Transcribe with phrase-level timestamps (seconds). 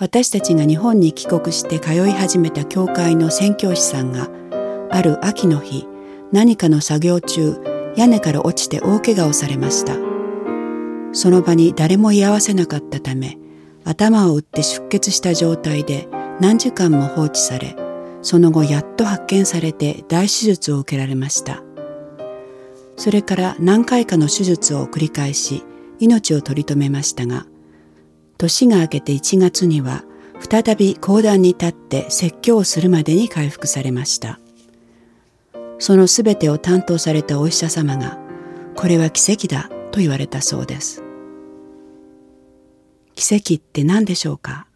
[0.00, 4.30] 私たちが日本に帰国して通い始めた教会の宣教師さんが
[4.90, 5.86] ある秋の日
[6.32, 7.60] 何かの作業中
[7.96, 9.94] 屋根から落ちて大怪我をされました。
[11.12, 13.36] その場に誰も居合わせなかったため
[13.84, 16.08] 頭を打って出血した状態で
[16.40, 17.76] 何時間も放置され
[18.22, 21.62] その後やっと発見されて大手術を受けられました。
[22.96, 25.62] それから何回かの手術を繰り返し
[25.98, 27.44] 命を取り留めましたが
[28.40, 30.02] 年が明けて1月には
[30.48, 34.40] 再び講談に立って説教をするまでに回復されました。
[35.78, 38.18] そのすべてを担当されたお医者様が
[38.76, 41.02] これは奇跡だと言われたそうです。
[43.14, 44.66] 奇跡って何でしょうか？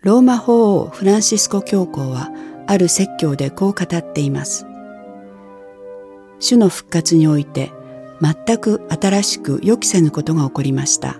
[0.00, 2.30] ローマ法王フランシスコ教皇は
[2.66, 4.64] ある説教でこう語っています。
[6.40, 7.70] 主の復活において
[8.20, 11.16] 全く新しく予期せぬことが起こりました。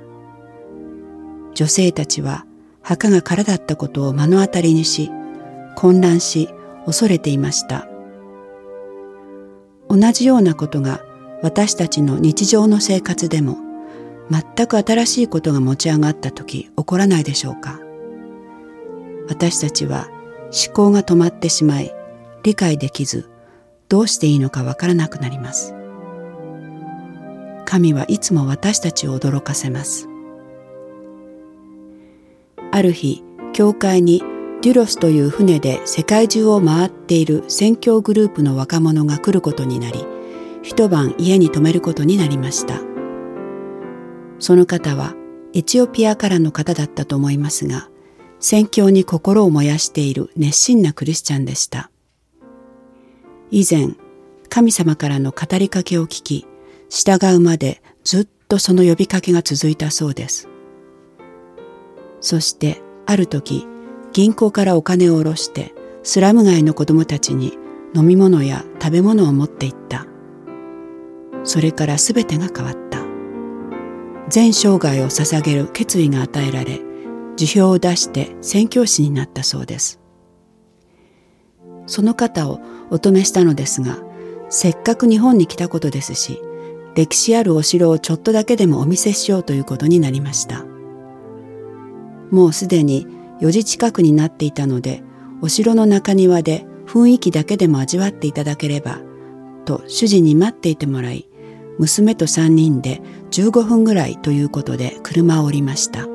[1.55, 2.45] 女性たちは
[2.83, 5.11] 墓が空だったことを目の当たりにし、
[5.77, 6.49] 混乱し
[6.87, 7.89] 恐れていました。
[9.89, 11.01] 同じようなことが
[11.43, 13.57] 私たちの日常の生活でも
[14.31, 17.81] 全く新しいことが持ち上がった時起こらないでしょうか
[19.29, 20.09] 私たちは
[20.67, 21.95] 思考が止まってしまい
[22.43, 23.31] 理解できず
[23.89, 25.78] どうしていいのかわからなくなります。
[27.71, 30.09] 神はいつも私たちを驚かせます。
[32.73, 34.23] ある日、教会に
[34.63, 40.07] デュロスという船で世界中を回っている宣教グループの若者が来ることになり、
[40.63, 42.81] 一晩家に泊めることになりました。
[44.39, 45.15] その方は
[45.53, 47.91] エチオピアからの方だったと思いますが、
[48.41, 51.91] 宣教に心を燃やしている熱心なクリスチャンでした。
[53.51, 53.91] 以前、
[54.49, 56.47] 神様からの語りかけを聞き、
[56.89, 60.49] 従うまでずっとその呼びかけが続いたそうです。
[62.21, 63.67] そしてある時
[64.13, 67.59] 銀行からお金を下ろしてスラム街の子供たちに
[67.95, 70.07] 飲み物や食べ物を持っていった。
[71.45, 73.03] それから全てが変わった。
[74.29, 76.81] 全生涯を捧げる決意が与えられ、
[77.37, 80.01] 辞表を出して宣教師になったそうです。
[81.87, 82.61] その方を
[82.91, 83.99] お止めしたのですが、
[84.51, 86.41] せっかく日本に来たことですし、
[86.99, 90.65] 歴史あるお城をちょっとだけでもお見せしようということになりました。
[92.33, 93.07] もうすでに
[93.41, 95.05] 4時近くになっていたので、
[95.41, 98.99] お城の中庭で雰囲気だけでも味わっていただければ、
[99.65, 101.29] と主人に待っていてもらい、
[101.79, 106.09] 娘と3人で15分ぐらいということで車を降りました。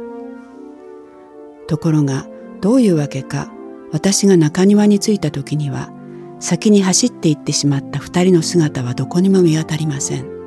[1.67, 2.27] ところが、
[2.59, 3.53] どういうわけか、
[3.94, 5.94] 私が中庭に着いた時には、
[6.41, 10.43] 先に走っていってしまった二人の姿はどこにも見当たりません。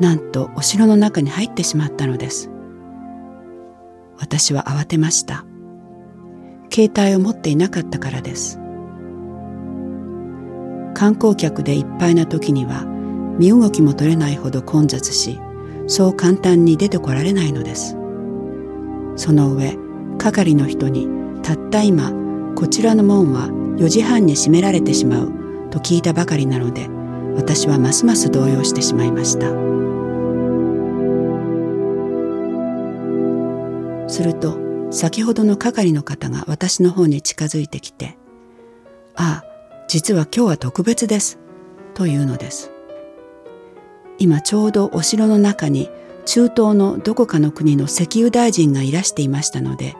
[0.00, 2.50] なんとお城の中に入ってしまったのです。
[4.18, 5.44] 私は慌てました。
[6.72, 8.58] 携帯を持っていなかったからです。
[10.94, 12.84] 観光客でいっぱいな時には
[13.38, 15.40] 身動きも取れないほど混雑し、
[15.86, 17.96] そう簡単に出てこられないのです。
[19.16, 19.76] その上、
[20.18, 21.08] 係の人に
[21.42, 22.12] たった今、
[22.54, 25.32] こちらの門は4時半に閉められてしまう
[25.70, 26.88] と聞いたばかりなので、
[27.36, 29.83] 私はますます動揺してしまいました。
[34.06, 34.58] すると
[34.90, 38.16] 先ほどの係の方が私の方に近づいてきて
[39.16, 39.44] 「ああ
[39.88, 41.38] 実は今日は特別です」
[41.94, 42.70] というのです。
[44.18, 45.90] 今ちょうどお城の中に
[46.24, 49.96] 中東のどこかの国の石油大臣がいらしていましたので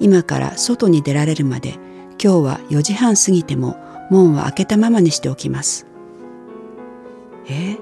[0.00, 1.78] 今から外に出られるまで
[2.22, 3.76] 今日は4時半過ぎても
[4.10, 5.86] 門は開けたままにしておきます。
[7.48, 7.78] え？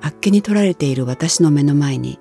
[0.00, 2.18] あっけに取られている私の目の前に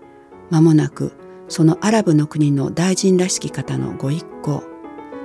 [0.49, 1.13] 間もなく
[1.47, 4.63] そのアラブの国の大臣らしき方のご一行。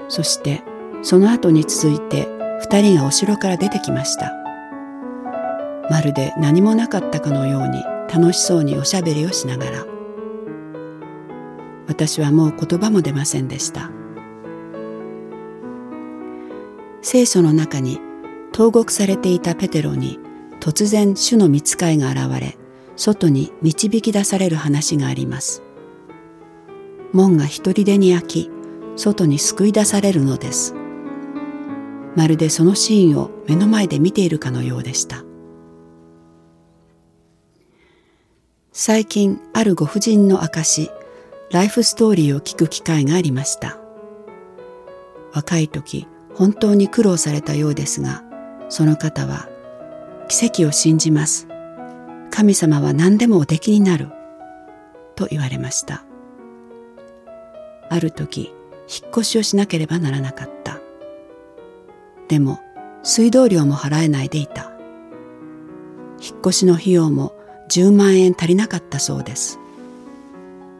[0.08, 0.62] そして
[1.02, 2.28] その後に続いて
[2.60, 4.32] 二人がお城から出てきました。
[5.90, 9.86] まるで何もなかったかのように楽しそうにおしゃべりをしながら。
[11.86, 13.90] 私はもう言葉も出ませんでした。
[17.00, 18.00] 聖書の中に
[18.52, 20.18] 投獄されていたペテロに
[20.60, 22.58] 突然主の見つかいが現れ
[22.96, 25.62] 外に導き出される話があります。
[27.12, 28.50] 門が一人でに開き
[28.96, 30.74] 外に救い出されるのです。
[32.16, 35.24] まるでそのシーンを目の前で見ているかのようでした。
[38.72, 40.90] 最近あるご婦人の証
[41.50, 43.78] ライフストーリーを聞く機会がありました。
[45.32, 48.24] 若い時本当に苦労されたようですが
[48.68, 49.48] その方は
[50.28, 51.48] 奇跡を信じます。
[52.30, 54.08] 神様は何でもおできになる。
[55.16, 56.07] と言われました。
[57.90, 58.52] ある時
[58.88, 60.80] 引っ越しをしなければならなかった。
[62.28, 62.60] でも
[63.02, 64.72] 水道料も払えないでいた。
[66.20, 67.34] 引っ越しの費用も
[67.70, 69.58] 10万円足りなかったそうです。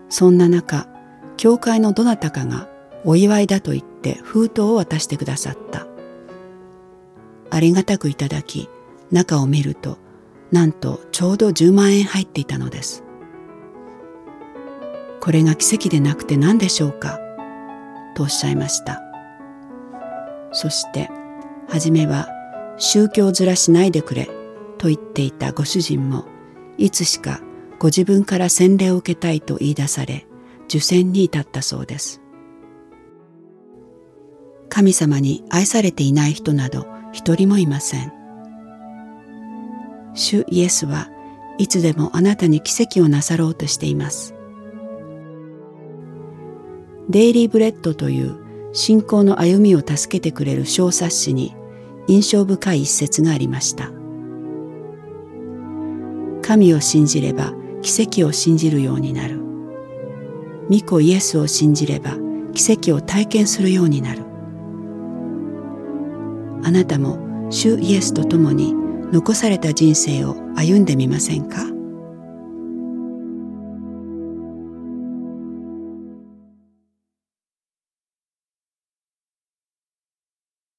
[0.08, 0.88] そんな中
[1.37, 2.69] 教会のどなたかが
[3.05, 5.87] お祝いだと言って封筒を渡してくださった。
[7.50, 8.69] ありがたくいただき
[9.10, 9.99] 中を見ると
[10.50, 13.05] なんとちょうど10万円入っていたのです。
[15.20, 17.19] これが奇跡でなくて何でしょうか？
[18.15, 19.03] とおっしゃいました。
[20.53, 21.11] そして
[21.69, 22.29] 初めは
[22.79, 24.31] 宗教面しないでくれ
[24.79, 26.25] と言っていたご主人も
[26.79, 27.41] いつしか
[27.79, 30.26] ご自分から洗礼を受けたいと言い出され
[30.65, 32.20] 受洗に至ったそうです。
[34.69, 38.12] 神様に愛されていない人など一人もいません。
[40.15, 41.11] 主イエスは
[41.59, 44.35] いつでもあなたに奇跡をなさろうとしています。
[47.08, 48.37] デイリーブレッドという
[48.75, 51.56] 信仰の歩みを助けてくれる小冊子に
[52.06, 53.90] 印象深い一節がありました。
[56.43, 59.40] 神を信じれば奇跡を信じるようになる。
[60.70, 62.16] 御子イエスを信じれば
[62.52, 64.22] 奇跡を体験するようになる。
[66.62, 67.19] あなたも
[67.50, 68.75] 主イエスと共に
[69.12, 71.78] 残された人生を歩んでみませんか？